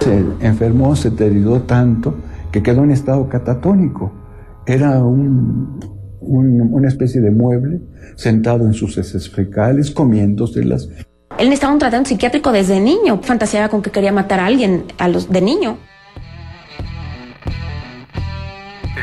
[0.00, 2.14] Se enfermó, se deterioró tanto
[2.50, 4.12] que quedó en estado catatónico.
[4.66, 5.80] Era un,
[6.20, 7.80] un, una especie de mueble
[8.16, 10.88] sentado en sus heces fecales, comiéndoselas.
[11.38, 13.20] Él necesitaba un tratamiento psiquiátrico desde niño.
[13.22, 15.78] Fantaseaba con que quería matar a alguien a los, de niño.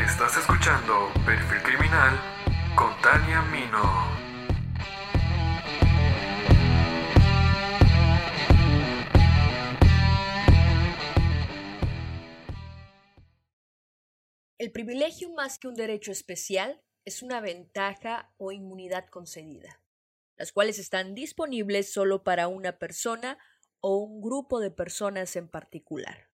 [0.04, 0.92] Estás escuchando
[1.24, 2.12] Perfil Criminal
[2.74, 4.15] con Tania Mino.
[14.58, 19.82] El privilegio más que un derecho especial es una ventaja o inmunidad concedida,
[20.36, 23.38] las cuales están disponibles solo para una persona
[23.80, 26.30] o un grupo de personas en particular.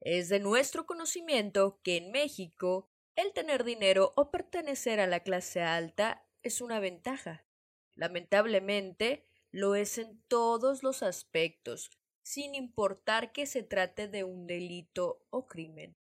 [0.00, 5.60] Es de nuestro conocimiento que en México el tener dinero o pertenecer a la clase
[5.60, 7.44] alta es una ventaja.
[7.96, 11.90] Lamentablemente, lo es en todos los aspectos,
[12.22, 15.99] sin importar que se trate de un delito o crimen.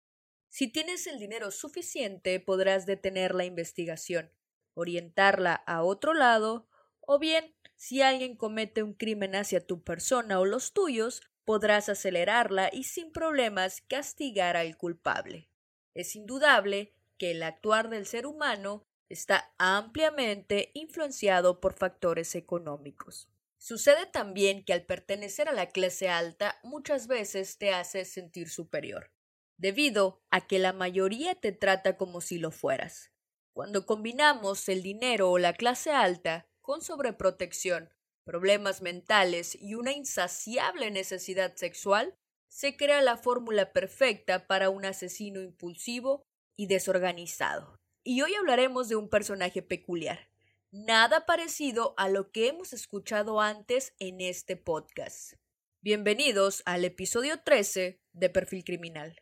[0.49, 4.33] Si tienes el dinero suficiente, podrás detener la investigación,
[4.73, 6.67] orientarla a otro lado,
[7.01, 12.69] o bien, si alguien comete un crimen hacia tu persona o los tuyos, podrás acelerarla
[12.73, 15.49] y sin problemas castigar al culpable.
[15.93, 23.29] Es indudable que el actuar del ser humano está ampliamente influenciado por factores económicos.
[23.57, 29.11] Sucede también que al pertenecer a la clase alta muchas veces te hace sentir superior
[29.59, 33.11] debido a que la mayoría te trata como si lo fueras.
[33.53, 37.93] Cuando combinamos el dinero o la clase alta con sobreprotección,
[38.23, 42.15] problemas mentales y una insaciable necesidad sexual,
[42.47, 46.23] se crea la fórmula perfecta para un asesino impulsivo
[46.55, 47.75] y desorganizado.
[48.03, 50.29] Y hoy hablaremos de un personaje peculiar,
[50.71, 55.33] nada parecido a lo que hemos escuchado antes en este podcast.
[55.81, 59.21] Bienvenidos al episodio 13 de Perfil Criminal.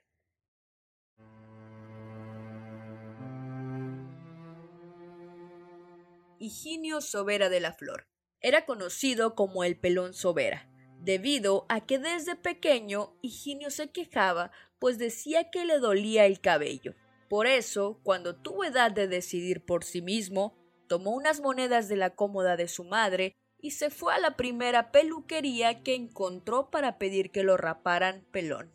[6.39, 8.07] Higinio Sobera de la Flor.
[8.41, 14.97] Era conocido como el pelón Sobera, debido a que desde pequeño Higinio se quejaba, pues
[14.97, 16.95] decía que le dolía el cabello.
[17.29, 20.55] Por eso, cuando tuvo edad de decidir por sí mismo,
[20.87, 24.91] tomó unas monedas de la cómoda de su madre y se fue a la primera
[24.91, 28.71] peluquería que encontró para pedir que lo raparan pelón.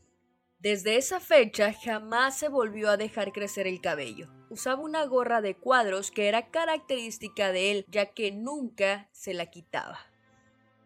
[0.59, 4.29] Desde esa fecha jamás se volvió a dejar crecer el cabello.
[4.53, 9.47] Usaba una gorra de cuadros que era característica de él, ya que nunca se la
[9.47, 9.99] quitaba.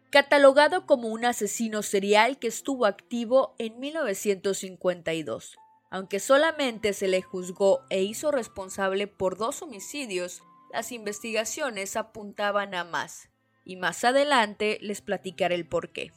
[0.09, 5.57] Catalogado como un asesino serial que estuvo activo en 1952,
[5.91, 12.85] aunque solamente se le juzgó e hizo responsable por dos homicidios, las investigaciones apuntaban a
[12.85, 13.29] más,
[13.65, 16.13] y más adelante les platicaré el porqué.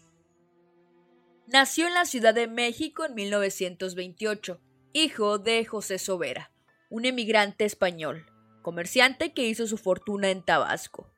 [1.49, 4.61] Nació en la Ciudad de México en 1928,
[4.93, 6.53] hijo de José Sobera,
[6.91, 8.27] un emigrante español,
[8.63, 11.11] comerciante que hizo su fortuna en Tabasco.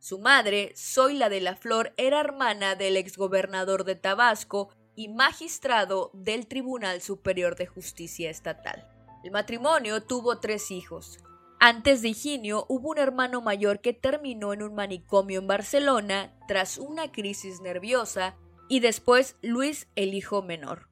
[0.00, 6.46] Su madre, Zoila de la Flor, era hermana del exgobernador de Tabasco y magistrado del
[6.46, 8.88] Tribunal Superior de Justicia Estatal.
[9.22, 11.20] El matrimonio tuvo tres hijos.
[11.60, 16.78] Antes de Higinio hubo un hermano mayor que terminó en un manicomio en Barcelona tras
[16.78, 18.36] una crisis nerviosa
[18.68, 20.88] y después Luis el hijo menor.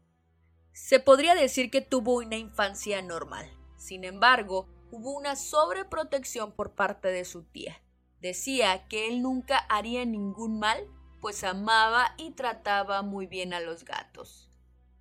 [0.72, 3.57] Se podría decir que tuvo una infancia normal.
[3.78, 7.80] Sin embargo, hubo una sobreprotección por parte de su tía.
[8.20, 10.86] Decía que él nunca haría ningún mal,
[11.22, 14.50] pues amaba y trataba muy bien a los gatos.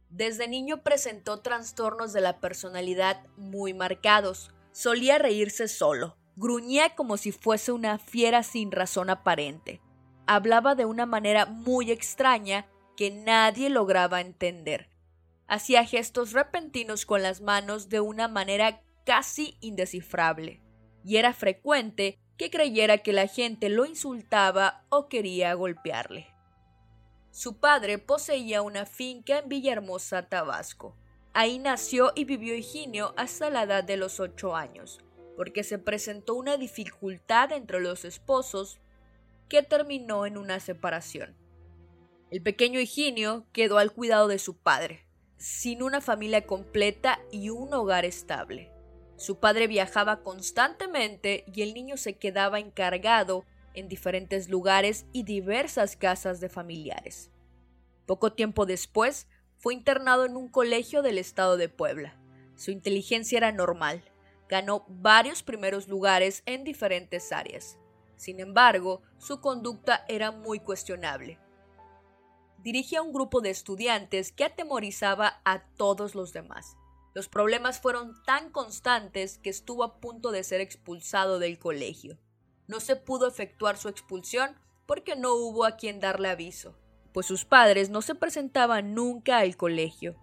[0.09, 4.51] Desde niño presentó trastornos de la personalidad muy marcados.
[4.71, 9.81] Solía reírse solo, gruñía como si fuese una fiera sin razón aparente
[10.27, 14.89] hablaba de una manera muy extraña que nadie lograba entender.
[15.47, 20.61] Hacía gestos repentinos con las manos de una manera casi indescifrable,
[21.05, 26.27] y era frecuente que creyera que la gente lo insultaba o quería golpearle.
[27.31, 30.97] Su padre poseía una finca en Villahermosa, Tabasco.
[31.33, 34.99] Ahí nació y vivió Higinio hasta la edad de los ocho años,
[35.35, 38.79] porque se presentó una dificultad entre los esposos
[39.47, 41.37] que terminó en una separación.
[42.31, 45.06] El pequeño Higinio quedó al cuidado de su padre.
[45.37, 48.71] Sin una familia completa y un hogar estable.
[49.15, 55.95] Su padre viajaba constantemente y el niño se quedaba encargado en diferentes lugares y diversas
[55.95, 57.31] casas de familiares.
[58.05, 62.15] Poco tiempo después, fue internado en un colegio del estado de Puebla.
[62.55, 64.03] Su inteligencia era normal.
[64.49, 67.77] Ganó varios primeros lugares en diferentes áreas.
[68.15, 71.39] Sin embargo, su conducta era muy cuestionable.
[72.59, 76.75] Dirigía un grupo de estudiantes que atemorizaba a todos los demás.
[77.13, 82.17] Los problemas fueron tan constantes que estuvo a punto de ser expulsado del colegio.
[82.67, 84.55] No se pudo efectuar su expulsión
[84.85, 86.77] porque no hubo a quien darle aviso,
[87.13, 90.15] pues sus padres no se presentaban nunca al colegio.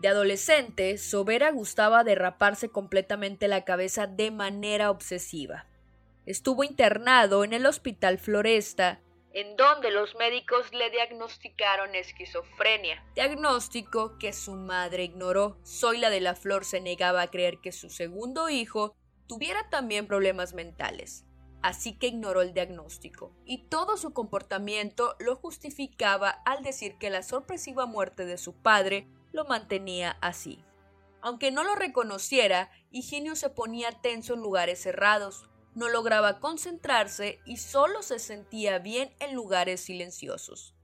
[0.00, 5.66] De adolescente, Sobera gustaba derraparse completamente la cabeza de manera obsesiva.
[6.24, 9.00] Estuvo internado en el Hospital Floresta,
[9.32, 15.58] en donde los médicos le diagnosticaron esquizofrenia, diagnóstico que su madre ignoró.
[15.64, 18.96] Zoila de la Flor se negaba a creer que su segundo hijo
[19.26, 21.24] tuviera también problemas mentales,
[21.62, 27.22] así que ignoró el diagnóstico, y todo su comportamiento lo justificaba al decir que la
[27.22, 30.64] sorpresiva muerte de su padre lo mantenía así.
[31.20, 35.48] Aunque no lo reconociera, Higinio se ponía tenso en lugares cerrados,
[35.78, 40.74] no lograba concentrarse y solo se sentía bien en lugares silenciosos.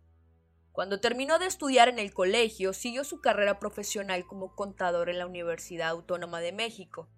[0.71, 5.27] Cuando terminó de estudiar en el colegio, siguió su carrera profesional como contador en la
[5.27, 7.09] Universidad Autónoma de México.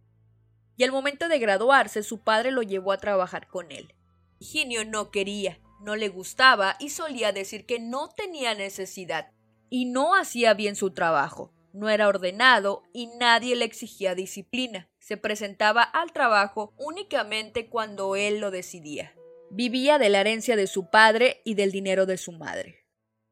[0.78, 3.94] Y al momento de graduarse, su padre lo llevó a trabajar con él.
[4.38, 9.32] Higinio no quería, no le gustaba y solía decir que no tenía necesidad,
[9.68, 11.52] y no hacía bien su trabajo.
[11.74, 14.88] No era ordenado y nadie le exigía disciplina.
[15.06, 19.14] Se presentaba al trabajo únicamente cuando él lo decidía.
[19.50, 22.84] Vivía de la herencia de su padre y del dinero de su madre.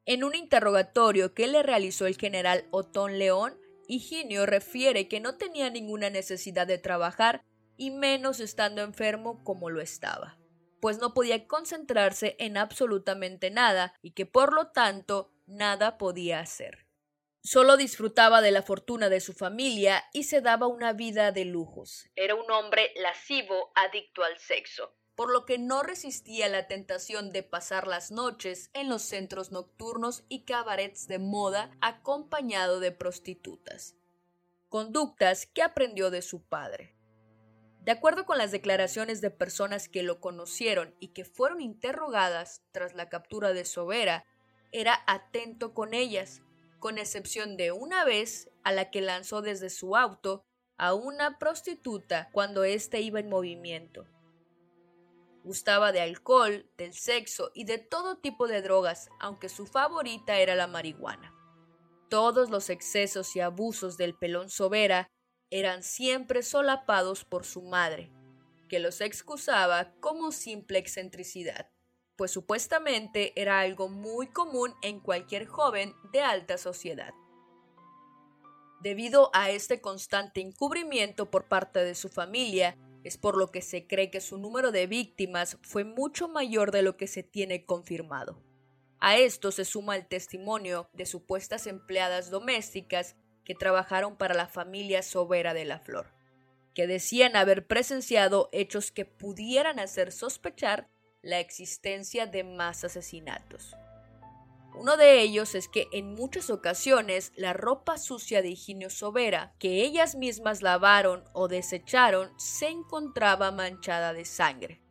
[0.05, 5.69] En un interrogatorio que le realizó el general Otón León, Higinio refiere que no tenía
[5.69, 7.43] ninguna necesidad de trabajar
[7.75, 10.39] y menos estando enfermo como lo estaba,
[10.79, 16.84] pues no podía concentrarse en absolutamente nada y que por lo tanto nada podía hacer.
[17.45, 22.09] Solo disfrutaba de la fortuna de su familia y se daba una vida de lujos.
[22.15, 27.43] Era un hombre lascivo, adicto al sexo, por lo que no resistía la tentación de
[27.43, 33.93] pasar las noches en los centros nocturnos y cabarets de moda acompañado de prostitutas.
[34.67, 36.95] Conductas que aprendió de su padre.
[37.81, 42.95] De acuerdo con las declaraciones de personas que lo conocieron y que fueron interrogadas tras
[42.95, 44.25] la captura de Sobera,
[44.71, 46.41] era atento con ellas,
[46.79, 50.43] con excepción de una vez a la que lanzó desde su auto
[50.77, 54.05] a una prostituta cuando éste iba en movimiento.
[55.43, 60.55] Gustaba de alcohol, del sexo y de todo tipo de drogas, aunque su favorita era
[60.55, 61.33] la marihuana.
[62.09, 65.07] Todos los excesos y abusos del pelón Sobera
[65.51, 68.11] eran siempre solapados por su madre,
[68.67, 71.69] que los excusaba como simple excentricidad
[72.15, 77.13] pues supuestamente era algo muy común en cualquier joven de alta sociedad.
[78.81, 83.87] Debido a este constante encubrimiento por parte de su familia, es por lo que se
[83.87, 88.41] cree que su número de víctimas fue mucho mayor de lo que se tiene confirmado.
[88.99, 95.03] A esto se suma el testimonio de supuestas empleadas domésticas que trabajaron para la familia
[95.03, 96.13] Sobera de la Flor,
[96.73, 100.89] que decían haber presenciado hechos que pudieran hacer sospechar
[101.25, 103.75] la existencia de más asesinatos.
[104.75, 109.83] Uno de ellos es que en muchas ocasiones la ropa sucia de Higinio Sobera, que
[109.83, 114.81] ellas mismas lavaron o desecharon, se encontraba manchada de sangre.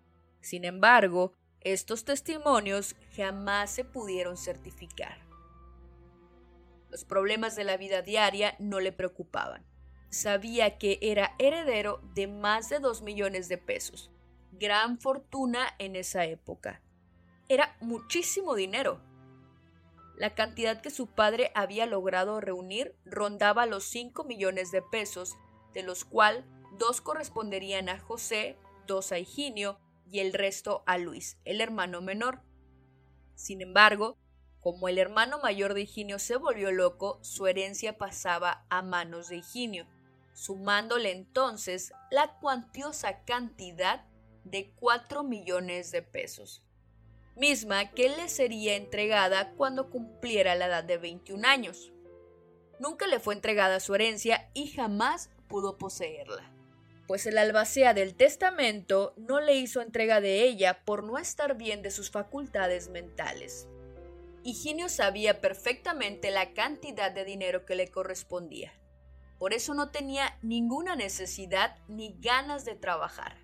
[0.40, 5.18] Sin embargo, estos testimonios jamás se pudieron certificar.
[6.90, 9.64] Los problemas de la vida diaria no le preocupaban.
[10.08, 14.10] Sabía que era heredero de más de dos millones de pesos,
[14.58, 16.80] gran fortuna en esa época.
[17.48, 19.00] Era muchísimo dinero.
[20.16, 25.36] La cantidad que su padre había logrado reunir rondaba los 5 millones de pesos,
[25.72, 26.44] de los cuales
[26.78, 28.56] dos corresponderían a José,
[28.86, 29.78] dos a Higinio
[30.10, 32.42] y el resto a Luis, el hermano menor.
[33.34, 34.16] Sin embargo,
[34.60, 39.36] como el hermano mayor de Higinio se volvió loco, su herencia pasaba a manos de
[39.36, 39.86] Higinio,
[40.32, 44.06] sumándole entonces la cuantiosa cantidad
[44.44, 46.62] de 4 millones de pesos,
[47.36, 51.92] misma que le sería entregada cuando cumpliera la edad de 21 años.
[52.78, 56.52] Nunca le fue entregada su herencia y jamás pudo poseerla,
[57.06, 61.82] pues el albacea del testamento no le hizo entrega de ella por no estar bien
[61.82, 63.68] de sus facultades mentales.
[64.42, 68.72] Higinio sabía perfectamente la cantidad de dinero que le correspondía.
[69.38, 73.43] Por eso no tenía ninguna necesidad ni ganas de trabajar.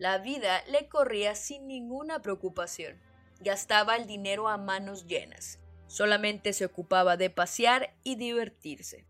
[0.00, 2.98] La vida le corría sin ninguna preocupación.
[3.40, 5.58] Gastaba el dinero a manos llenas.
[5.88, 9.04] Solamente se ocupaba de pasear y divertirse.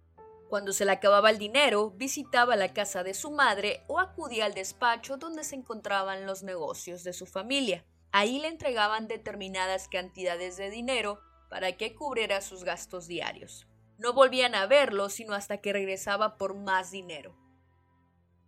[0.48, 4.54] Cuando se le acababa el dinero, visitaba la casa de su madre o acudía al
[4.54, 7.84] despacho donde se encontraban los negocios de su familia.
[8.10, 13.68] Ahí le entregaban determinadas cantidades de dinero para que cubriera sus gastos diarios.
[13.96, 17.36] No volvían a verlo sino hasta que regresaba por más dinero.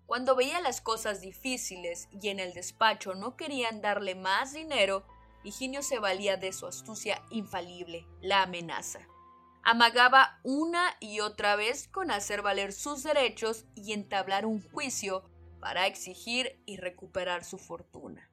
[0.07, 5.05] Cuando veía las cosas difíciles y en el despacho no querían darle más dinero,
[5.45, 9.01] Higinio se valía de su astucia infalible, la amenaza.
[9.65, 15.25] Amagaba una y otra vez con hacer valer sus derechos y entablar un juicio
[15.61, 18.29] para exigir y recuperar su fortuna.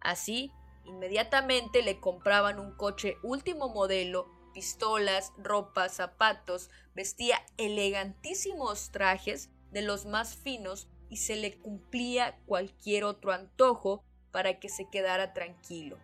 [0.00, 0.52] Así,
[0.84, 10.06] inmediatamente le compraban un coche último modelo, pistolas, ropa, zapatos, vestía elegantísimos trajes de los
[10.06, 14.02] más finos y se le cumplía cualquier otro antojo
[14.32, 15.96] para que se quedara tranquilo.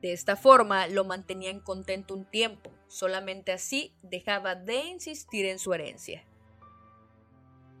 [0.00, 5.74] De esta forma lo mantenían contento un tiempo, solamente así dejaba de insistir en su
[5.74, 6.24] herencia.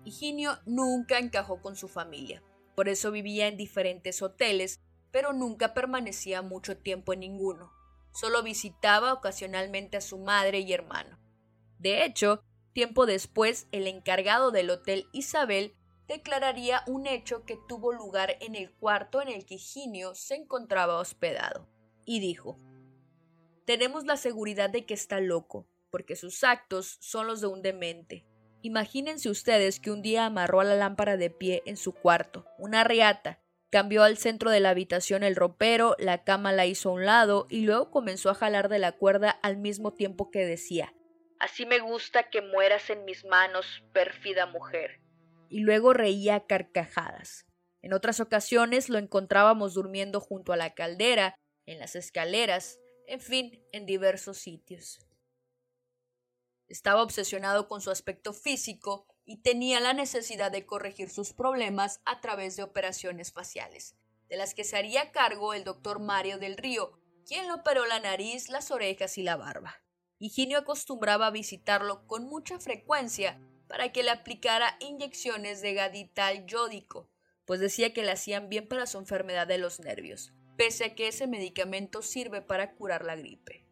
[0.04, 2.42] Higinio nunca encajó con su familia,
[2.74, 4.80] por eso vivía en diferentes hoteles,
[5.12, 7.70] pero nunca permanecía mucho tiempo en ninguno,
[8.10, 11.20] solo visitaba ocasionalmente a su madre y hermano.
[11.78, 15.77] De hecho, tiempo después, el encargado del Hotel Isabel
[16.08, 20.98] declararía un hecho que tuvo lugar en el cuarto en el que Higinio se encontraba
[20.98, 21.68] hospedado
[22.04, 22.58] y dijo,
[23.66, 28.24] Tenemos la seguridad de que está loco, porque sus actos son los de un demente.
[28.62, 32.82] Imagínense ustedes que un día amarró a la lámpara de pie en su cuarto, una
[32.82, 37.04] reata, cambió al centro de la habitación el ropero, la cama la hizo a un
[37.04, 40.94] lado y luego comenzó a jalar de la cuerda al mismo tiempo que decía
[41.38, 45.00] Así me gusta que mueras en mis manos, pérfida mujer.
[45.48, 47.46] Y luego reía carcajadas.
[47.80, 51.36] En otras ocasiones lo encontrábamos durmiendo junto a la caldera
[51.66, 54.98] en las escaleras, en fin, en diversos sitios.
[56.66, 62.20] Estaba obsesionado con su aspecto físico y tenía la necesidad de corregir sus problemas a
[62.20, 63.94] través de operaciones faciales,
[64.28, 68.00] de las que se haría cargo el doctor Mario del Río, quien le operó la
[68.00, 69.76] nariz, las orejas y la barba.
[70.18, 77.08] Higinio acostumbraba a visitarlo con mucha frecuencia para que le aplicara inyecciones de gadital yódico,
[77.44, 81.06] pues decía que le hacían bien para su enfermedad de los nervios pese a que
[81.06, 83.64] ese medicamento sirve para curar la gripe.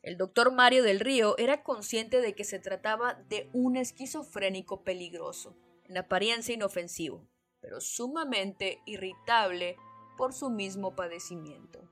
[0.00, 5.54] El doctor Mario del Río era consciente de que se trataba de un esquizofrénico peligroso,
[5.84, 7.28] en apariencia inofensivo,
[7.60, 9.76] pero sumamente irritable
[10.16, 11.86] por su mismo padecimiento.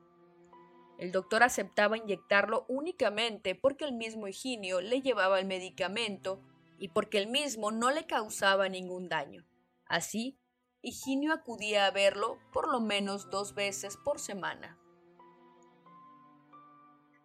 [0.99, 6.41] El doctor aceptaba inyectarlo únicamente porque el mismo Higinio le llevaba el medicamento
[6.79, 9.45] y porque el mismo no le causaba ningún daño.
[9.87, 10.39] Así,
[10.83, 14.79] Higinio acudía a verlo por lo menos dos veces por semana.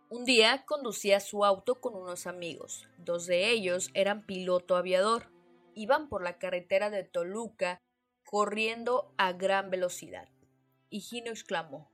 [0.10, 2.88] Un día conducía su auto con unos amigos.
[2.98, 5.32] Dos de ellos eran piloto aviador.
[5.74, 7.82] Iban por la carretera de Toluca
[8.26, 10.28] corriendo a gran velocidad.
[10.90, 11.90] Higinio exclamó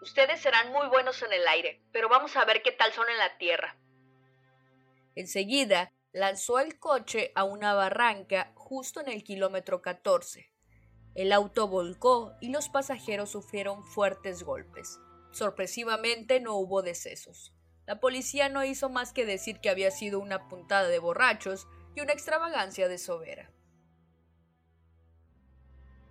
[0.00, 3.18] Ustedes serán muy buenos en el aire, pero vamos a ver qué tal son en
[3.18, 3.76] la tierra.
[5.14, 10.50] Enseguida lanzó el coche a una barranca justo en el kilómetro 14.
[11.14, 14.98] El auto volcó y los pasajeros sufrieron fuertes golpes.
[15.30, 17.54] Sorpresivamente no hubo decesos.
[17.86, 21.66] La policía no hizo más que decir que había sido una puntada de borrachos
[21.96, 23.50] y una extravagancia de sobera.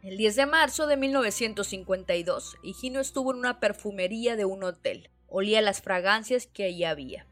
[0.04, 5.12] El 10 de marzo de 1952, Higino estuvo en una perfumería de un hotel.
[5.28, 7.28] Olía las fragancias que allí había.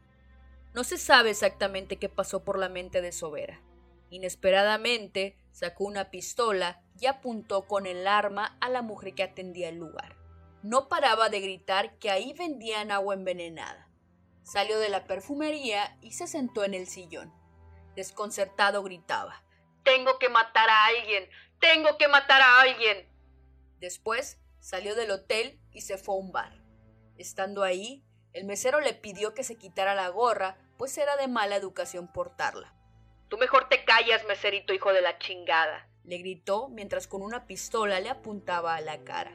[0.72, 3.60] No se sabe exactamente qué pasó por la mente de Sobera.
[4.08, 9.76] Inesperadamente sacó una pistola y apuntó con el arma a la mujer que atendía el
[9.76, 10.16] lugar.
[10.62, 13.88] No paraba de gritar que ahí vendían agua envenenada.
[14.42, 17.32] Salió de la perfumería y se sentó en el sillón.
[17.96, 19.42] Desconcertado gritaba
[19.84, 21.28] Tengo que matar a alguien.
[21.60, 23.08] Tengo que matar a alguien.
[23.78, 26.62] Después salió del hotel y se fue a un bar.
[27.16, 31.56] Estando ahí, el mesero le pidió que se quitara la gorra, pues era de mala
[31.56, 32.74] educación portarla.
[33.28, 38.00] Tú mejor te callas, meserito hijo de la chingada, le gritó mientras con una pistola
[38.00, 39.32] le apuntaba a la cara.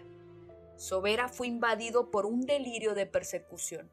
[0.77, 3.91] Sobera fue invadido por un delirio de persecución.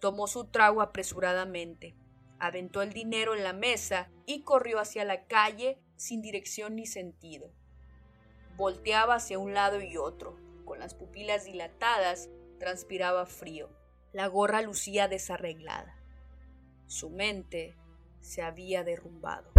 [0.00, 1.94] Tomó su trago apresuradamente,
[2.38, 7.50] aventó el dinero en la mesa y corrió hacia la calle sin dirección ni sentido.
[8.56, 13.70] Volteaba hacia un lado y otro, con las pupilas dilatadas, transpiraba frío.
[14.16, 15.94] La gorra lucía desarreglada.
[16.86, 17.76] Su mente
[18.22, 19.52] se había derrumbado.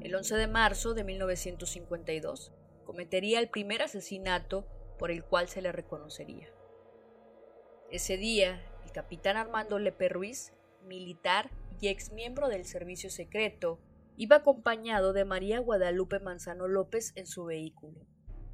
[0.00, 2.50] El 11 de marzo de 1952
[2.86, 4.66] cometería el primer asesinato
[4.98, 6.48] por el cual se le reconocería.
[7.90, 13.78] Ese día, el capitán Armando Lepe Ruiz, militar y ex miembro del servicio secreto,
[14.16, 18.00] iba acompañado de María Guadalupe Manzano López en su vehículo.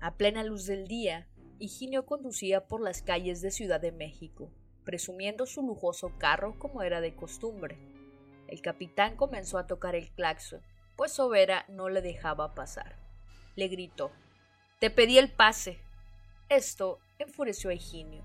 [0.00, 1.28] A plena luz del día,
[1.62, 4.50] Higinio conducía por las calles de Ciudad de México,
[4.85, 7.78] presumiendo su lujoso carro como era de costumbre.
[8.49, 10.61] El capitán comenzó a tocar el claxon,
[10.97, 12.97] pues Sobera no le dejaba pasar.
[13.54, 14.11] Le gritó:
[14.81, 15.78] Te pedí el pase.
[16.49, 18.25] Esto enfureció a Higinio.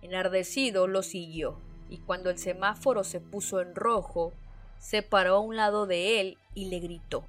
[0.00, 1.60] Enardecido lo siguió,
[1.90, 4.32] y cuando el semáforo se puso en rojo,
[4.78, 7.26] se paró a un lado de él y le gritó: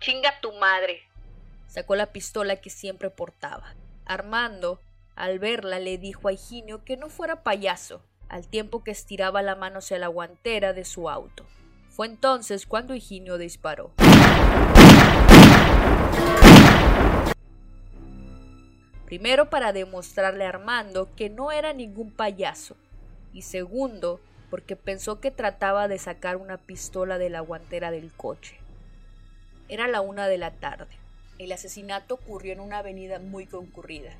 [0.00, 1.02] ¡Chinga tu madre!
[1.68, 3.76] Sacó la pistola que siempre portaba.
[4.10, 4.80] Armando,
[5.14, 9.54] al verla, le dijo a Higinio que no fuera payaso, al tiempo que estiraba la
[9.54, 11.46] mano hacia la guantera de su auto.
[11.90, 13.92] Fue entonces cuando Higinio disparó.
[19.06, 22.74] Primero para demostrarle a Armando que no era ningún payaso,
[23.32, 28.58] y segundo porque pensó que trataba de sacar una pistola de la guantera del coche.
[29.68, 30.99] Era la una de la tarde.
[31.40, 34.10] El asesinato ocurrió en una avenida muy concurrida.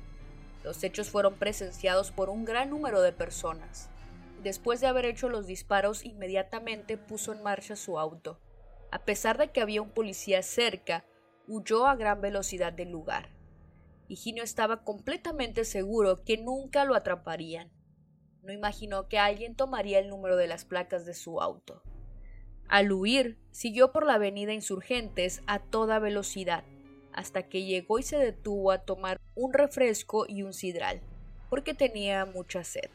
[0.63, 3.91] Los hechos fueron presenciados por un gran número de personas.
[4.41, 8.39] Después de haber hecho los disparos, inmediatamente puso en marcha su auto.
[8.89, 11.05] A pesar de que había un policía cerca,
[11.47, 13.29] huyó a gran velocidad del lugar.
[14.07, 17.71] Higinio estaba completamente seguro que nunca lo atraparían.
[18.41, 21.83] No imaginó que alguien tomaría el número de las placas de su auto.
[22.67, 26.63] Al huir, siguió por la avenida Insurgentes a toda velocidad,
[27.13, 31.01] hasta que llegó y se detuvo a tomar un refresco y un sidral,
[31.49, 32.89] porque tenía mucha sed.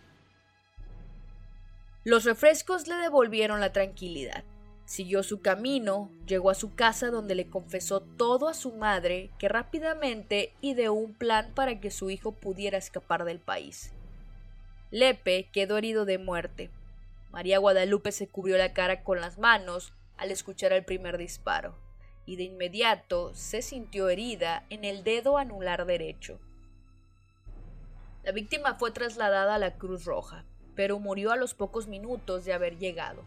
[2.05, 4.45] Los refrescos le devolvieron la tranquilidad.
[4.85, 9.49] Siguió su camino, llegó a su casa donde le confesó todo a su madre, que
[9.49, 13.91] rápidamente ideó un plan para que su hijo pudiera escapar del país.
[14.93, 16.71] Lepe quedó herido de muerte.
[17.33, 21.75] María Guadalupe se cubrió la cara con las manos al escuchar el primer disparo,
[22.27, 26.39] y de inmediato se sintió herida en el dedo anular derecho.
[28.25, 32.53] La víctima fue trasladada a la Cruz Roja, pero murió a los pocos minutos de
[32.53, 33.23] haber llegado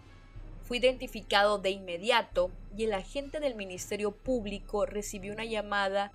[0.70, 6.12] fue identificado de inmediato y el agente del Ministerio Público recibió una llamada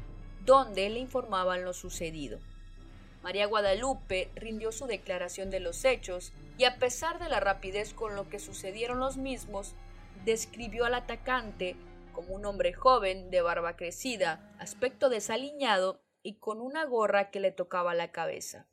[0.46, 2.38] donde le informaban lo sucedido.
[3.24, 8.14] María Guadalupe rindió su declaración de los hechos y a pesar de la rapidez con
[8.14, 9.74] lo que sucedieron los mismos,
[10.24, 11.74] describió al atacante
[12.14, 17.52] como un hombre joven, de barba crecida, aspecto desaliñado y con una gorra que le
[17.52, 18.66] tocaba la cabeza.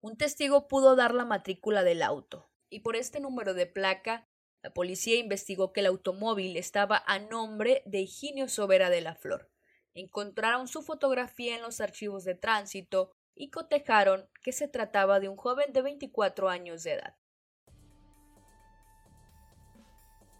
[0.00, 4.28] Un testigo pudo dar la matrícula del auto, y por este número de placa,
[4.62, 9.50] la policía investigó que el automóvil estaba a nombre de Higinio Sobera de la Flor.
[9.94, 15.36] Encontraron su fotografía en los archivos de tránsito y cotejaron que se trataba de un
[15.36, 17.16] joven de 24 años de edad.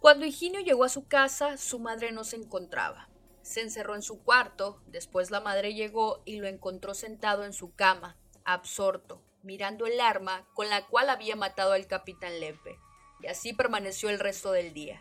[0.05, 3.09] Cuando Higinio llegó a su casa, su madre no se encontraba.
[3.41, 7.75] Se encerró en su cuarto, después la madre llegó y lo encontró sentado en su
[7.75, 8.15] cama,
[8.45, 12.79] absorto, mirando el arma con la cual había matado al capitán Lepe,
[13.23, 15.01] y así permaneció el resto del día.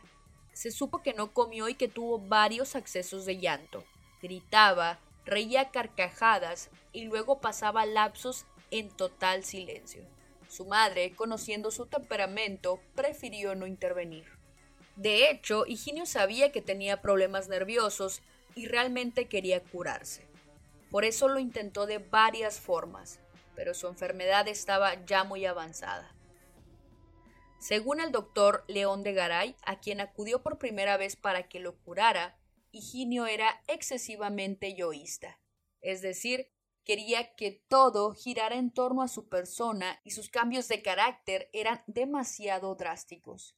[0.54, 3.84] Se supo que no comió y que tuvo varios accesos de llanto.
[4.22, 10.06] Gritaba, reía carcajadas y luego pasaba lapsos en total silencio.
[10.48, 14.33] Su madre, conociendo su temperamento, prefirió no intervenir.
[14.96, 18.22] De hecho, Higinio sabía que tenía problemas nerviosos
[18.56, 20.26] y realmente quería curarse.
[20.92, 23.20] Por eso lo intentó de varias formas,
[23.56, 26.14] pero su enfermedad estaba ya muy avanzada.
[27.60, 31.76] Según el doctor León de Garay, a quien acudió por primera vez para que lo
[31.78, 32.38] curara,
[32.72, 35.40] Higinio era excesivamente egoísta,
[35.82, 36.52] es decir,
[36.84, 41.84] quería que todo girara en torno a su persona y sus cambios de carácter eran
[41.88, 43.56] demasiado drásticos.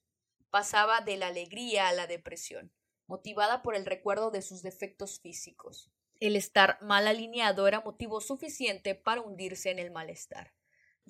[0.55, 2.71] Pasaba de la alegría a la depresión,
[3.07, 5.91] motivada por el recuerdo de sus defectos físicos.
[6.21, 10.53] El estar mal alineado era motivo suficiente para hundirse en el malestar.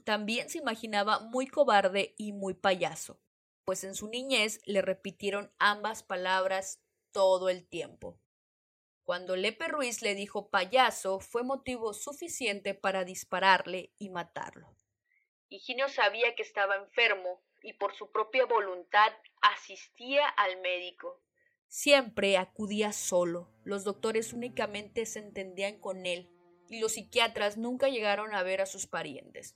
[0.03, 3.21] También se imaginaba muy cobarde y muy payaso,
[3.65, 6.81] pues en su niñez le repitieron ambas palabras
[7.11, 8.19] todo el tiempo.
[9.03, 14.75] Cuando Lepe Ruiz le dijo payaso fue motivo suficiente para dispararle y matarlo.
[15.49, 21.21] Higinio sabía que estaba enfermo y por su propia voluntad asistía al médico,
[21.67, 23.49] Siempre acudía solo.
[23.65, 26.31] Los doctores únicamente se entendían con él.
[26.67, 29.55] y los psiquiatras nunca llegaron a ver a sus parientes.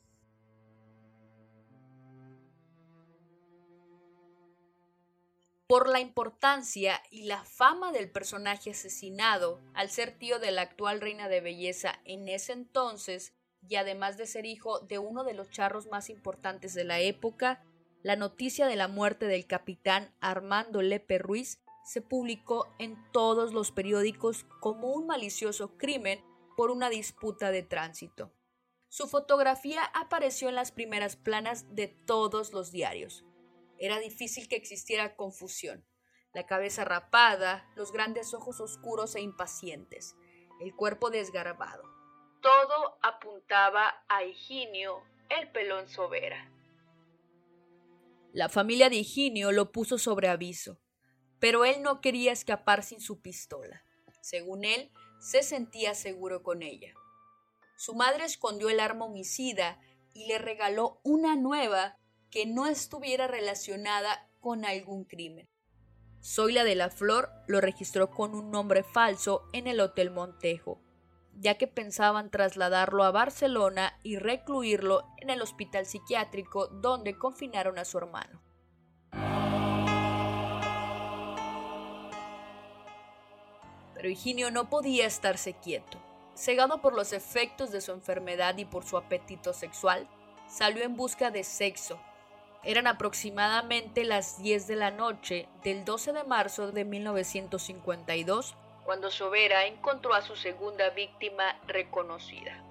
[5.66, 11.02] Por la importancia y la fama del personaje asesinado, al ser tío de la actual
[11.02, 13.34] reina de belleza en ese entonces,
[13.68, 17.64] y además de ser hijo de uno de los charros más importantes de la época,
[18.02, 23.72] la noticia de la muerte del capitán Armando Lepe Ruiz se publicó en todos los
[23.72, 26.24] periódicos como un malicioso crimen
[26.56, 28.32] por una disputa de tránsito.
[28.88, 33.26] Su fotografía apareció en las primeras planas de todos los diarios.
[33.78, 35.86] Era difícil que existiera confusión.
[36.34, 40.16] La cabeza rapada, los grandes ojos oscuros e impacientes,
[40.60, 41.84] el cuerpo desgarbado.
[42.42, 46.59] Todo apuntaba a Higinio, el pelón Sobera.
[48.32, 50.80] La familia de Higinio lo puso sobre aviso,
[51.40, 53.84] pero él no quería escapar sin su pistola.
[54.22, 56.94] Según él, se sentía seguro con ella.
[57.76, 59.80] Su madre escondió el arma homicida
[60.14, 61.98] y le regaló una nueva
[62.30, 65.50] que no estuviera relacionada con algún crimen.
[66.22, 70.82] Soy la de la Flor lo registró con un nombre falso en el Hotel Montejo,
[71.40, 77.86] ya que pensaban trasladarlo a Barcelona y recluirlo en el hospital psiquiátrico donde confinaron a
[77.86, 78.42] su hermano.
[83.94, 85.98] Pero Higinio no podía estarse quieto.
[86.36, 90.08] Cegado por los efectos de su enfermedad y por su apetito sexual,
[90.48, 92.00] salió en busca de sexo.
[92.64, 98.56] Eran aproximadamente las 10 de la noche del 12 de marzo de 1952
[98.90, 102.64] cuando Sobera encontró a su segunda víctima reconocida.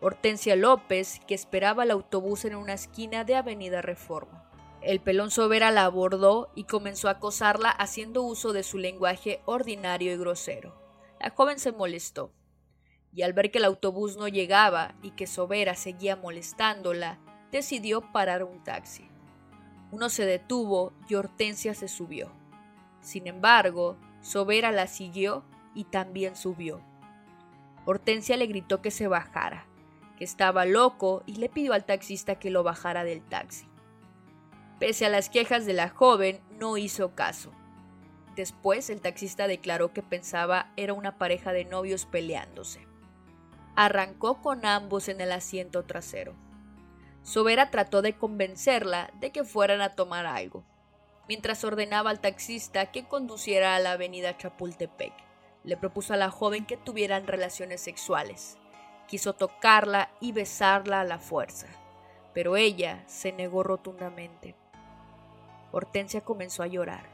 [0.00, 4.50] Hortensia López, que esperaba el autobús en una esquina de Avenida Reforma.
[4.80, 10.10] El pelón Sobera la abordó y comenzó a acosarla haciendo uso de su lenguaje ordinario
[10.10, 10.74] y grosero.
[11.20, 12.32] La joven se molestó,
[13.12, 17.18] y al ver que el autobús no llegaba y que Sobera seguía molestándola,
[17.52, 19.06] decidió parar un taxi.
[19.90, 22.32] Uno se detuvo y Hortensia se subió.
[23.02, 26.80] Sin embargo, Sobera la siguió y también subió.
[27.84, 29.66] Hortensia le gritó que se bajara,
[30.16, 33.66] que estaba loco y le pidió al taxista que lo bajara del taxi.
[34.80, 37.52] Pese a las quejas de la joven, no hizo caso.
[38.34, 42.88] Después el taxista declaró que pensaba era una pareja de novios peleándose.
[43.76, 46.34] Arrancó con ambos en el asiento trasero.
[47.22, 50.64] Sobera trató de convencerla de que fueran a tomar algo,
[51.28, 55.12] mientras ordenaba al taxista que conduciera a la avenida Chapultepec.
[55.64, 58.58] Le propuso a la joven que tuvieran relaciones sexuales.
[59.08, 61.66] Quiso tocarla y besarla a la fuerza,
[62.32, 64.54] pero ella se negó rotundamente.
[65.72, 67.06] Hortensia comenzó a llorar.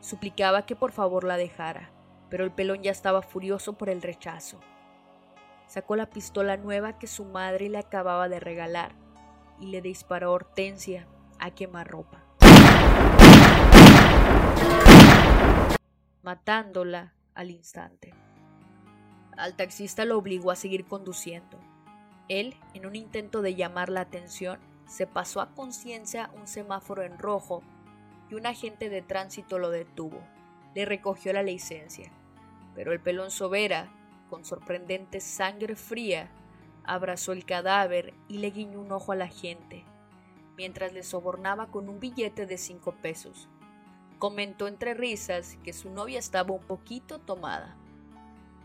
[0.00, 1.90] Suplicaba que por favor la dejara,
[2.28, 4.58] pero el pelón ya estaba furioso por el rechazo.
[5.66, 8.92] Sacó la pistola nueva que su madre le acababa de regalar
[9.60, 11.06] y le disparó a Hortensia
[11.38, 12.21] a quemarropa,
[16.22, 18.14] matándola al instante.
[19.36, 21.58] Al taxista lo obligó a seguir conduciendo.
[22.28, 27.18] Él, en un intento de llamar la atención, se pasó a conciencia un semáforo en
[27.18, 27.62] rojo
[28.34, 30.20] un agente de tránsito lo detuvo.
[30.74, 32.10] Le recogió la licencia.
[32.74, 33.92] Pero el pelón Sobera,
[34.30, 36.30] con sorprendente sangre fría,
[36.84, 39.84] abrazó el cadáver y le guiñó un ojo a la gente,
[40.56, 43.48] mientras le sobornaba con un billete de cinco pesos.
[44.22, 47.74] Comentó entre risas que su novia estaba un poquito tomada.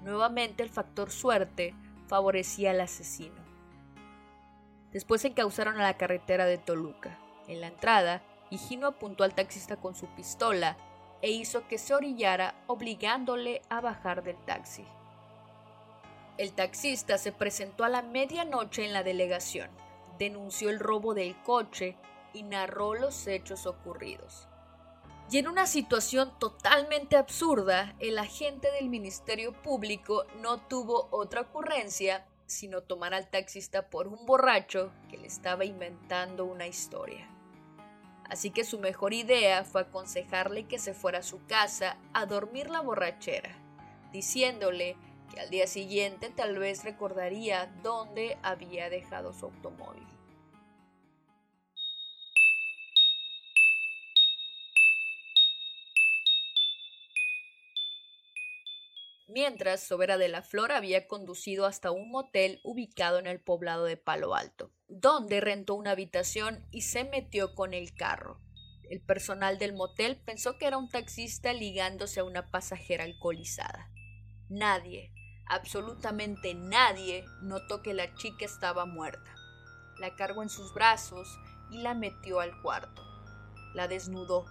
[0.04, 1.74] Nuevamente el factor suerte
[2.06, 3.42] favorecía al asesino.
[4.92, 7.18] Después se encauzaron a la carretera de Toluca.
[7.48, 10.78] En la entrada, y Gino apuntó al taxista con su pistola
[11.24, 14.86] e hizo que se orillara obligándole a bajar del taxi.
[16.38, 19.72] El taxista se presentó a la medianoche en la delegación,
[20.20, 21.98] denunció el robo del coche
[22.32, 24.48] y narró los hechos ocurridos.
[25.30, 32.26] Y en una situación totalmente absurda, el agente del Ministerio Público no tuvo otra ocurrencia
[32.46, 37.28] sino tomar al taxista por un borracho que le estaba inventando una historia
[38.30, 42.70] así que su mejor idea fue aconsejarle que se fuera a su casa a dormir
[42.70, 43.56] la borrachera,
[44.12, 44.96] diciéndole
[45.34, 50.17] que al día siguiente tal vez recordaría dónde había dejado su automóvil.
[59.28, 63.98] Mientras Sobera de la Flor había conducido hasta un motel ubicado en el poblado de
[63.98, 68.40] Palo Alto, donde rentó una habitación y se metió con el carro.
[68.90, 73.92] El personal del motel pensó que era un taxista ligándose a una pasajera alcoholizada.
[74.50, 75.12] Nadie,
[75.50, 79.34] Absolutamente nadie notó que la chica estaba muerta.
[79.98, 81.40] La cargó en sus brazos
[81.72, 83.02] y la metió al cuarto.
[83.74, 84.46] La desnudó,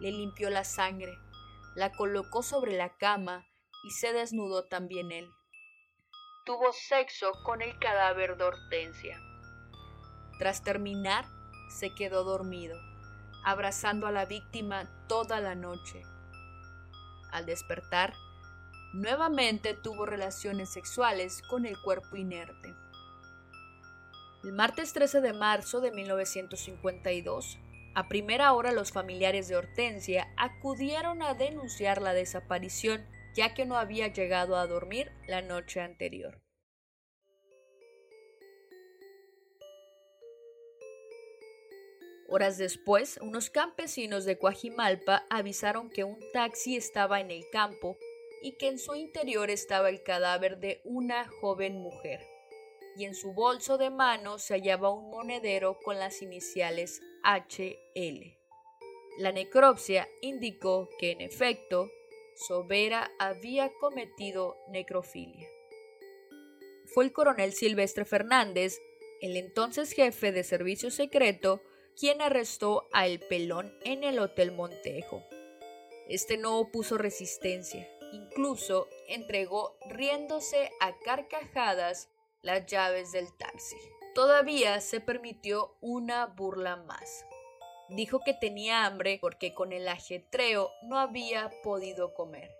[0.00, 1.12] le limpió la sangre,
[1.76, 3.46] la colocó sobre la cama
[3.84, 5.30] y se desnudó también él.
[6.46, 9.20] Tuvo sexo con el cadáver de Hortensia.
[10.38, 11.26] Tras terminar,
[11.68, 12.78] se quedó dormido,
[13.44, 16.02] abrazando a la víctima toda la noche.
[17.30, 18.14] Al despertar,
[18.94, 22.74] nuevamente tuvo relaciones sexuales con el cuerpo inerte.
[24.44, 27.58] El martes 13 de marzo de 1952,
[27.94, 33.76] a primera hora los familiares de Hortensia acudieron a denunciar la desaparición ya que no
[33.76, 36.40] había llegado a dormir la noche anterior.
[42.28, 47.98] Horas después, unos campesinos de Coajimalpa avisaron que un taxi estaba en el campo
[48.42, 52.20] y que en su interior estaba el cadáver de una joven mujer,
[52.96, 58.36] y en su bolso de mano se hallaba un monedero con las iniciales HL.
[59.18, 61.88] La necropsia indicó que, en efecto,
[62.34, 65.48] Sobera había cometido necrofilia.
[66.86, 68.80] Fue el coronel Silvestre Fernández,
[69.20, 71.62] el entonces jefe de servicio secreto,
[71.98, 75.22] quien arrestó a El Pelón en el Hotel Montejo.
[76.08, 82.10] Este no opuso resistencia, incluso entregó riéndose a carcajadas
[82.42, 83.76] las llaves del taxi.
[84.14, 87.24] Todavía se permitió una burla más.
[87.88, 92.50] Dijo que tenía hambre porque con el ajetreo no había podido comer.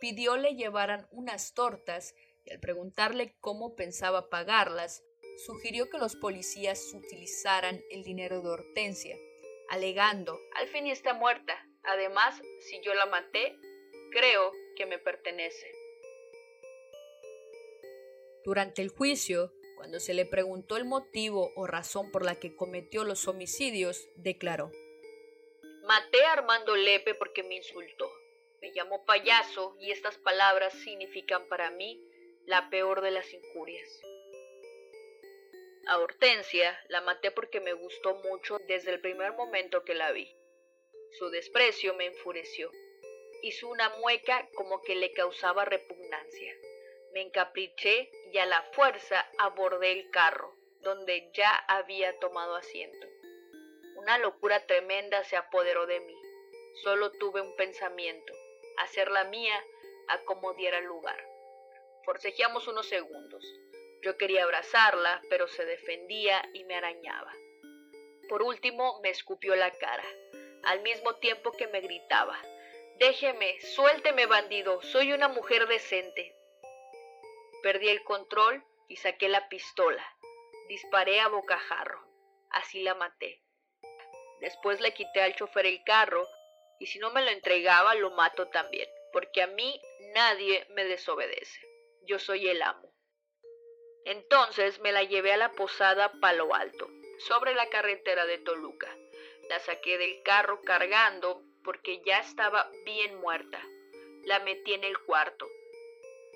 [0.00, 5.02] Pidió le llevaran unas tortas y al preguntarle cómo pensaba pagarlas,
[5.44, 9.16] sugirió que los policías utilizaran el dinero de Hortensia,
[9.68, 11.54] alegando, al fin está muerta.
[11.82, 13.56] Además, si yo la maté,
[14.10, 15.72] creo que me pertenece.
[18.44, 23.04] Durante el juicio, cuando se le preguntó el motivo o razón por la que cometió
[23.04, 24.72] los homicidios, declaró
[25.84, 28.10] Maté a Armando Lepe porque me insultó.
[28.60, 32.02] Me llamó payaso y estas palabras significan para mí
[32.46, 33.88] la peor de las injurias.
[35.86, 40.34] A Hortensia la maté porque me gustó mucho desde el primer momento que la vi.
[41.18, 42.72] Su desprecio me enfureció.
[43.42, 46.52] Hizo una mueca como que le causaba repugnancia.
[47.12, 53.06] Me encapriché y a la fuerza abordé el carro, donde ya había tomado asiento.
[53.96, 56.16] Una locura tremenda se apoderó de mí.
[56.82, 58.32] Solo tuve un pensamiento,
[58.78, 59.64] hacer la mía
[60.08, 61.18] a como diera lugar.
[62.04, 63.44] Forcejeamos unos segundos.
[64.02, 67.32] Yo quería abrazarla, pero se defendía y me arañaba.
[68.28, 70.04] Por último, me escupió la cara,
[70.64, 72.38] al mismo tiempo que me gritaba,
[72.98, 76.35] Déjeme, suélteme, bandido, soy una mujer decente.
[77.62, 80.04] Perdí el control y saqué la pistola.
[80.68, 82.06] Disparé a bocajarro.
[82.50, 83.42] Así la maté.
[84.40, 86.26] Después le quité al chofer el carro
[86.78, 89.80] y si no me lo entregaba lo mato también, porque a mí
[90.14, 91.60] nadie me desobedece.
[92.06, 92.92] Yo soy el amo.
[94.04, 96.88] Entonces me la llevé a la posada Palo Alto,
[97.18, 98.94] sobre la carretera de Toluca.
[99.48, 103.60] La saqué del carro cargando porque ya estaba bien muerta.
[104.24, 105.48] La metí en el cuarto.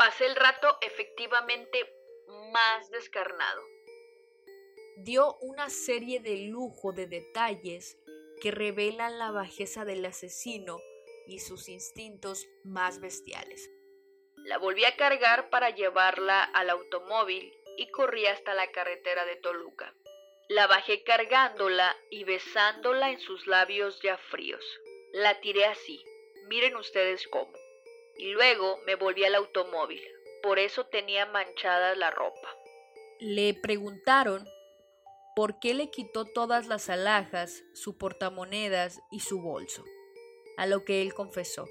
[0.01, 1.95] Pasé el rato efectivamente
[2.55, 3.61] más descarnado.
[4.97, 7.99] Dio una serie de lujo de detalles
[8.41, 10.79] que revelan la bajeza del asesino
[11.27, 13.71] y sus instintos más bestiales.
[14.37, 19.95] La volví a cargar para llevarla al automóvil y corrí hasta la carretera de Toluca.
[20.49, 24.65] La bajé cargándola y besándola en sus labios ya fríos.
[25.13, 26.03] La tiré así,
[26.49, 27.60] miren ustedes cómo.
[28.21, 30.03] Y luego me volví al automóvil,
[30.43, 32.55] por eso tenía manchada la ropa.
[33.19, 34.47] Le preguntaron
[35.35, 39.87] por qué le quitó todas las alhajas, su portamonedas y su bolso,
[40.59, 41.67] a lo que él confesó,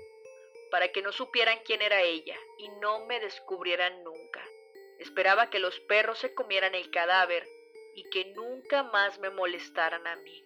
[0.72, 4.44] para que no supieran quién era ella y no me descubrieran nunca.
[4.98, 7.48] Esperaba que los perros se comieran el cadáver
[7.94, 10.44] y que nunca más me molestaran a mí.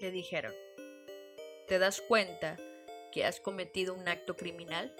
[0.00, 0.54] Le dijeron,
[1.66, 2.56] ¿te das cuenta
[3.12, 4.92] que has cometido un acto criminal?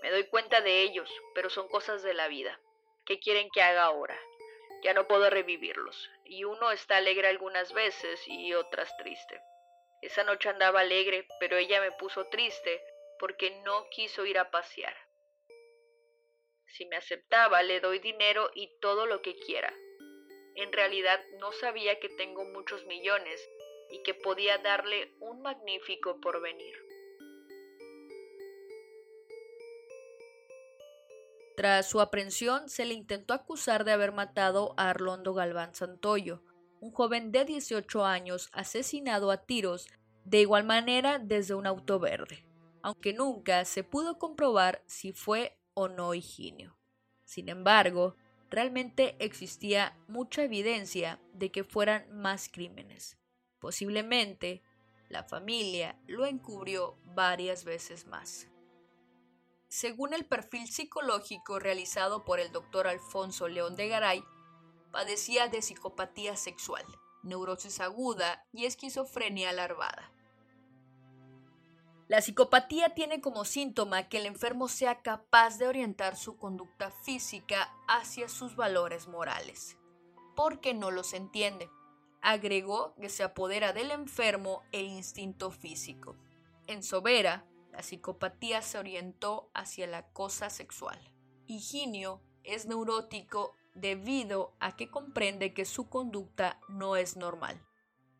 [0.00, 2.58] Me doy cuenta de ellos, pero son cosas de la vida.
[3.04, 4.18] ¿Qué quieren que haga ahora?
[4.82, 9.40] Ya no puedo revivirlos, y uno está alegre algunas veces y otras triste.
[10.02, 12.82] Esa noche andaba alegre, pero ella me puso triste
[13.18, 14.94] porque no quiso ir a pasear.
[16.66, 19.72] Si me aceptaba, le doy dinero y todo lo que quiera.
[20.56, 23.40] En realidad no sabía que tengo muchos millones
[23.90, 26.74] y que podía darle un magnífico porvenir.
[31.56, 36.42] Tras su aprehensión, se le intentó acusar de haber matado a Arlondo Galván Santoyo,
[36.80, 39.88] un joven de 18 años asesinado a tiros
[40.24, 42.44] de igual manera desde un auto verde,
[42.82, 46.76] aunque nunca se pudo comprobar si fue o no Higinio.
[47.24, 48.16] Sin embargo,
[48.50, 53.16] realmente existía mucha evidencia de que fueran más crímenes.
[53.64, 54.62] Posiblemente,
[55.08, 58.46] la familia lo encubrió varias veces más.
[59.68, 64.22] Según el perfil psicológico realizado por el doctor Alfonso León de Garay,
[64.92, 66.84] padecía de psicopatía sexual,
[67.22, 70.12] neurosis aguda y esquizofrenia alarvada.
[72.06, 77.74] La psicopatía tiene como síntoma que el enfermo sea capaz de orientar su conducta física
[77.88, 79.78] hacia sus valores morales,
[80.36, 81.70] porque no los entiende.
[82.26, 86.16] Agregó que se apodera del enfermo el instinto físico.
[86.66, 90.98] En Sobera, la psicopatía se orientó hacia la cosa sexual.
[91.46, 97.60] Higinio es neurótico debido a que comprende que su conducta no es normal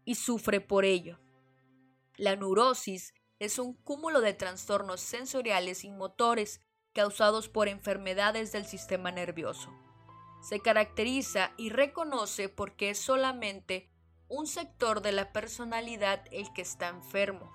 [0.05, 1.19] y sufre por ello.
[2.19, 6.61] La neurosis es un cúmulo de trastornos sensoriales y motores
[6.93, 9.73] causados por enfermedades del sistema nervioso.
[10.43, 13.94] Se caracteriza y reconoce porque es solamente
[14.29, 17.51] un sector de la personalidad el que está enfermo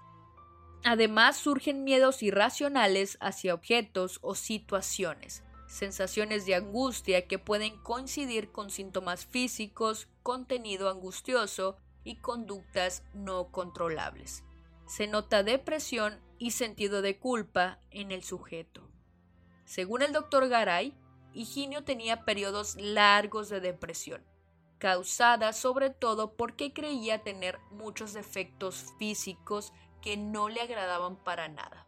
[0.84, 8.70] Además surgen miedos irracionales hacia objetos o situaciones, sensaciones de angustia que pueden coincidir con
[8.70, 14.44] síntomas físicos, contenido angustioso y conductas no controlables.
[14.88, 18.90] Se nota depresión y sentido de culpa en el sujeto.
[19.66, 20.96] Según el doctor Garay,
[21.34, 24.24] Higinio tenía periodos largos de depresión,
[24.80, 31.86] causada sobre todo porque creía tener muchos defectos físicos que no le agradaban para nada.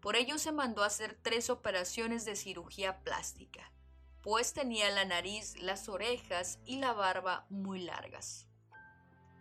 [0.00, 3.72] Por ello se mandó a hacer tres operaciones de cirugía plástica,
[4.22, 8.46] pues tenía la nariz, las orejas y la barba muy largas.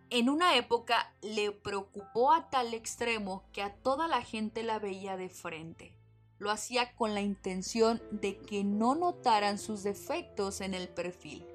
[0.10, 5.18] En una época le preocupó a tal extremo que a toda la gente la veía
[5.18, 5.98] de frente.
[6.38, 11.46] Lo hacía con la intención de que no notaran sus defectos en el perfil.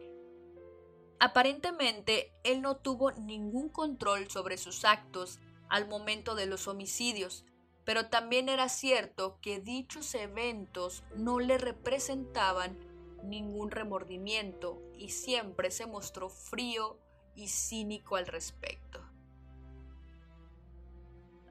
[1.20, 7.44] Aparentemente, él no tuvo ningún control sobre sus actos al momento de los homicidios,
[7.84, 12.78] pero también era cierto que dichos eventos no le representaban
[13.24, 16.98] ningún remordimiento y siempre se mostró frío
[17.34, 19.00] y cínico al respecto.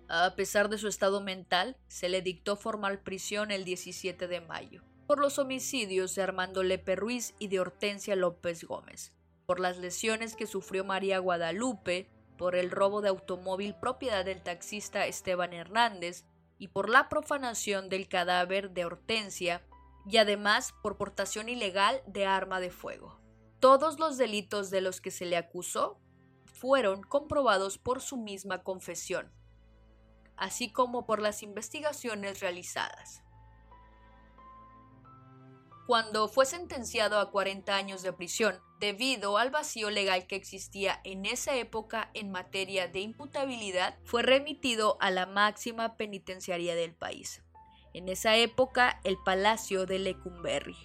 [0.10, 4.84] A pesar de su estado mental, se le dictó formal prisión el 17 de mayo
[5.06, 9.14] por los homicidios de Armando Lepe Ruiz y de Hortensia López Gómez,
[9.48, 15.08] por las lesiones que sufrió María Guadalupe, por el robo de automóvil propiedad del taxista
[15.08, 16.26] Esteban Hernández
[16.60, 19.66] y por la profanación del cadáver de Hortensia
[20.06, 23.22] y además por portación ilegal de arma de fuego.
[23.62, 25.98] Todos los delitos de los que se le acusó
[26.44, 29.32] fueron comprobados por su misma confesión,
[30.36, 33.24] así como por las investigaciones realizadas.
[35.88, 41.26] Cuando fue sentenciado a 40 años de prisión, debido al vacío legal que existía en
[41.26, 47.42] esa época en materia de imputabilidad, fue remitido a la máxima penitenciaría del país.
[47.94, 50.76] En esa época, el Palacio de Lecumberri.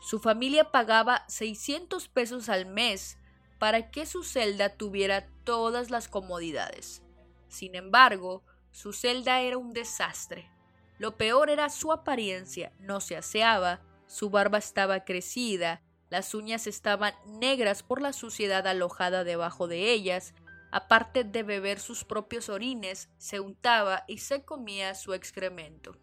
[0.00, 3.16] Su familia pagaba 600 pesos al mes
[3.60, 7.04] para que su celda tuviera todas las comodidades.
[7.46, 10.50] Sin embargo, su celda era un desastre.
[10.98, 17.14] Lo peor era su apariencia, no se aseaba, su barba estaba crecida, las uñas estaban
[17.26, 20.34] negras por la suciedad alojada debajo de ellas.
[20.70, 25.96] Aparte de beber sus propios orines, se untaba y se comía su excremento.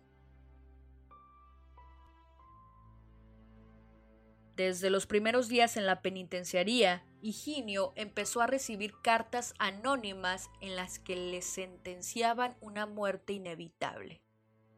[4.56, 10.99] Desde los primeros días en la penitenciaría, Higinio empezó a recibir cartas anónimas en las
[10.99, 14.21] que le sentenciaban una muerte inevitable,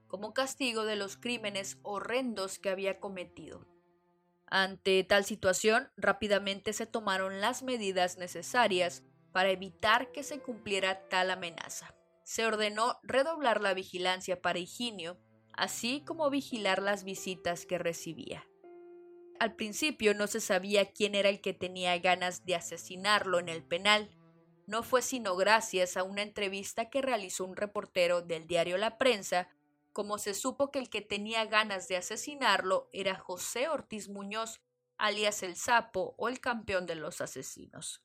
[0.07, 3.65] como castigo de los crímenes horrendos que había cometido.
[4.47, 11.31] Ante tal situación, rápidamente se tomaron las medidas necesarias para evitar que se cumpliera tal
[11.31, 11.93] amenaza.
[12.23, 15.17] Se ordenó redoblar la vigilancia para Higinio,
[15.53, 18.45] así como vigilar las visitas que recibía.
[19.39, 23.63] Al principio no se sabía quién era el que tenía ganas de asesinarlo en el
[23.63, 24.09] penal.
[24.65, 29.49] No fue sino gracias a una entrevista que realizó un reportero del diario La Prensa
[29.95, 34.59] como se supo que el que tenía ganas de asesinarlo era José Ortiz Muñoz,
[34.97, 38.03] alias el sapo o el campeón de los asesinos.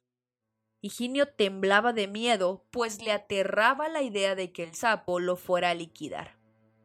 [0.80, 5.70] Higinio temblaba de miedo, pues le aterraba la idea de que el sapo lo fuera
[5.70, 6.38] a liquidar.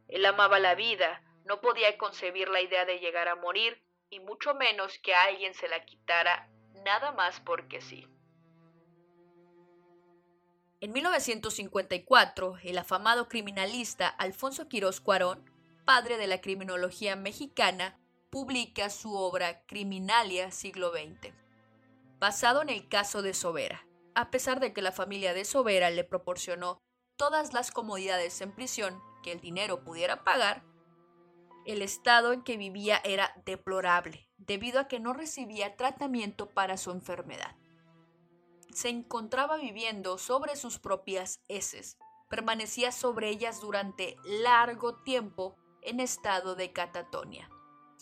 [0.08, 4.56] Él amaba la vida, No podía concebir la idea de llegar a morir y mucho
[4.56, 6.50] menos que alguien se la quitara
[6.84, 8.08] nada más porque sí.
[10.86, 15.44] En 1954, el afamado criminalista Alfonso Quirós Cuarón,
[15.84, 21.34] padre de la criminología mexicana, publica su obra Criminalia siglo XX,
[22.20, 23.88] basado en el caso de Sobera.
[24.14, 26.78] A pesar de que la familia de Sobera le proporcionó
[27.18, 30.64] todas las comodidades en prisión que el dinero pudiera pagar,
[31.66, 36.92] el estado en que vivía era deplorable, debido a que no recibía tratamiento para su
[36.92, 37.56] enfermedad.
[38.76, 41.98] Se encontraba viviendo sobre sus propias heces,
[42.30, 47.50] permanecía sobre ellas durante largo tiempo en estado de catatonia,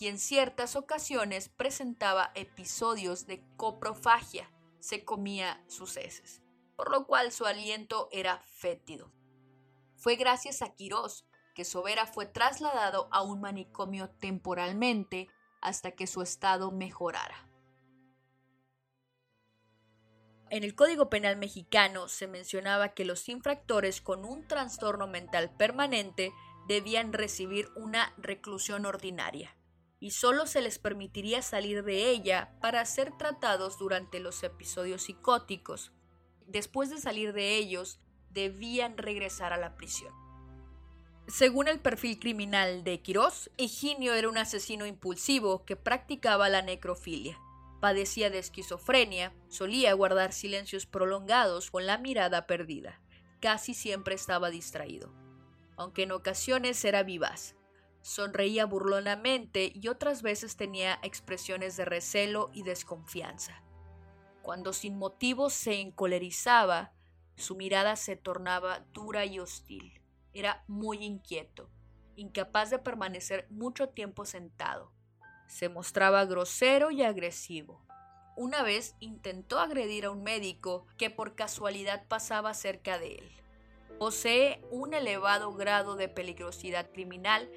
[0.00, 4.50] y en ciertas ocasiones presentaba episodios de coprofagia,
[4.80, 6.42] se comía sus heces,
[6.74, 9.12] por lo cual su aliento era fétido.
[9.96, 15.28] Fue gracias a Quirós que Sobera fue trasladado a un manicomio temporalmente
[15.60, 17.48] hasta que su estado mejorara.
[20.54, 26.32] En el Código Penal mexicano se mencionaba que los infractores con un trastorno mental permanente
[26.68, 29.56] debían recibir una reclusión ordinaria
[29.98, 35.90] y solo se les permitiría salir de ella para ser tratados durante los episodios psicóticos.
[36.46, 37.98] Después de salir de ellos,
[38.30, 40.14] debían regresar a la prisión.
[41.26, 47.40] Según el perfil criminal de Quirós, Higinio era un asesino impulsivo que practicaba la necrofilia.
[47.84, 52.98] Padecía de esquizofrenia, solía guardar silencios prolongados con la mirada perdida.
[53.40, 55.12] Casi siempre estaba distraído,
[55.76, 57.56] aunque en ocasiones era vivaz.
[58.00, 63.62] Sonreía burlonamente y otras veces tenía expresiones de recelo y desconfianza.
[64.40, 66.94] Cuando sin motivo se encolerizaba,
[67.36, 70.00] su mirada se tornaba dura y hostil.
[70.32, 71.68] Era muy inquieto,
[72.16, 74.93] incapaz de permanecer mucho tiempo sentado.
[75.46, 77.80] Se mostraba grosero y agresivo.
[78.36, 83.30] Una vez intentó agredir a un médico que por casualidad pasaba cerca de él.
[83.98, 87.48] Posee un elevado grado de peligrosidad criminal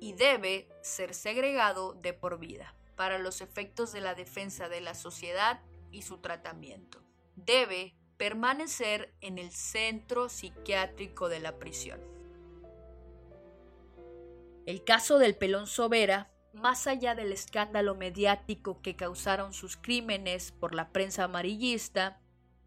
[0.00, 4.94] y debe ser segregado de por vida para los efectos de la defensa de la
[4.94, 5.60] sociedad
[5.92, 7.00] y su tratamiento.
[7.36, 12.00] Debe permanecer en el centro psiquiátrico de la prisión.
[14.66, 20.74] El caso del pelón Sobera, más allá del escándalo mediático que causaron sus crímenes por
[20.74, 22.20] la prensa amarillista,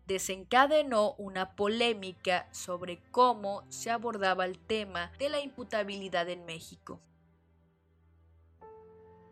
[0.06, 7.02] desencadenó una polémica sobre cómo se abordaba el tema de la imputabilidad en México.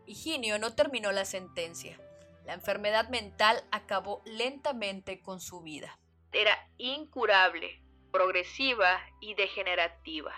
[0.06, 1.98] Higinio no terminó la sentencia.
[2.44, 5.98] La enfermedad mental acabó lentamente con su vida.
[6.32, 7.82] Era incurable,
[8.12, 10.32] progresiva y degenerativa.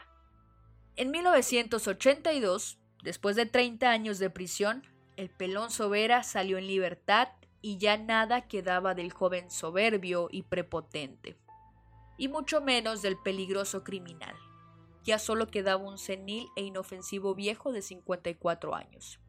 [0.96, 4.82] En 1982, después de 30 años de prisión,
[5.16, 7.28] el pelón Sobera salió en libertad
[7.60, 11.36] y ya nada quedaba del joven soberbio y prepotente,
[12.16, 14.34] y mucho menos del peligroso criminal.
[15.04, 19.20] Ya solo quedaba un senil e inofensivo viejo de 54 años.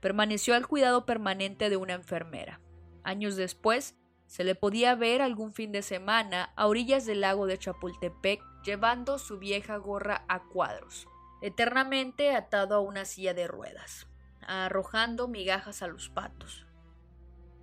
[0.00, 2.60] Permaneció al cuidado permanente de una enfermera.
[3.02, 3.96] Años después,
[4.26, 9.18] se le podía ver algún fin de semana a orillas del lago de Chapultepec llevando
[9.18, 11.06] su vieja gorra a cuadros,
[11.42, 14.06] eternamente atado a una silla de ruedas,
[14.40, 16.64] arrojando migajas a los patos.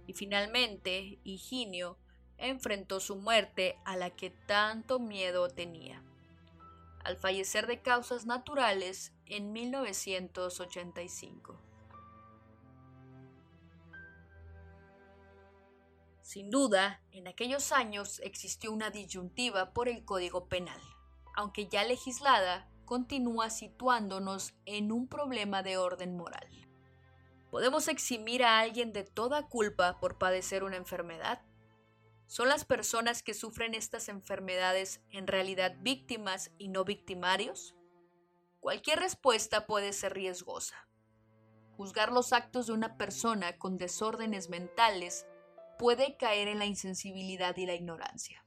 [0.05, 1.97] Y finalmente, Higinio
[2.37, 6.03] enfrentó su muerte a la que tanto miedo tenía,
[7.03, 11.59] al fallecer de causas naturales en 1985.
[16.21, 20.81] Sin duda, en aquellos años existió una disyuntiva por el Código Penal.
[21.35, 26.47] Aunque ya legislada, continúa situándonos en un problema de orden moral.
[27.49, 31.41] ¿Podemos eximir a alguien de toda culpa por padecer una enfermedad?
[32.25, 37.75] ¿Son las personas que sufren estas enfermedades en realidad víctimas y no victimarios?
[38.59, 40.87] Cualquier respuesta puede ser riesgosa.
[41.77, 45.27] Juzgar los actos de una persona con desórdenes mentales
[45.77, 48.45] puede caer en la insensibilidad y la ignorancia.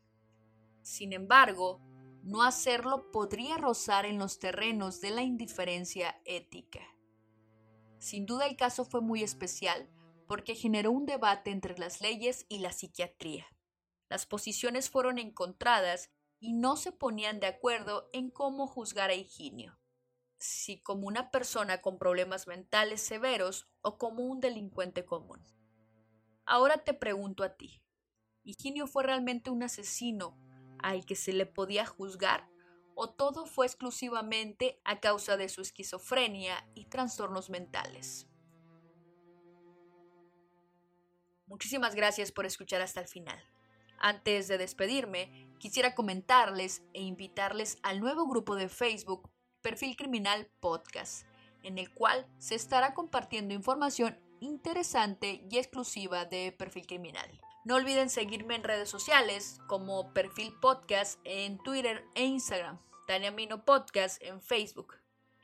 [0.83, 1.81] Sin embargo,
[2.27, 6.81] no hacerlo podría rozar en los terrenos de la indiferencia ética.
[8.01, 9.89] Sin duda el caso fue muy especial
[10.27, 13.47] porque generó un debate entre las leyes y la psiquiatría.
[14.09, 16.11] Las posiciones fueron encontradas
[16.41, 19.79] y no se ponían de acuerdo en cómo juzgar a Higinio,
[20.37, 25.45] si como una persona con problemas mentales severos o como un delincuente común.
[26.45, 27.85] Ahora te pregunto a ti,
[28.43, 30.37] ¿Higinio fue realmente un asesino
[30.83, 32.49] al que se le podía juzgar
[32.97, 38.27] o todo fue exclusivamente a causa de su esquizofrenia y trastornos mentales.
[41.47, 43.39] Muchísimas gracias por escuchar hasta el final.
[43.99, 51.27] Antes de despedirme, quisiera comentarles e invitarles al nuevo grupo de Facebook Perfil Criminal Podcast,
[51.63, 57.41] en el cual se estará compartiendo información interesante y exclusiva de Perfil Criminal.
[57.67, 63.65] No olviden seguirme en redes sociales como Perfil Podcast en Twitter e Instagram, Tania Mino
[63.65, 64.95] Podcast en Facebook.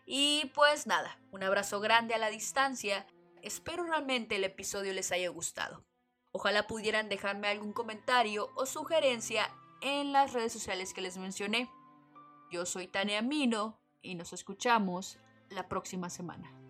[0.07, 3.09] Y pues nada, un abrazo grande a la distancia.
[3.43, 5.85] Espero realmente el episodio les haya gustado.
[6.31, 9.51] Ojalá pudieran dejarme algún comentario o sugerencia
[9.81, 11.69] en las redes sociales que les mencioné.
[12.53, 15.19] Yo soy Tania Mino y nos escuchamos
[15.49, 16.62] la próxima semana.